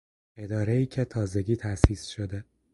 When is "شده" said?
2.07-2.43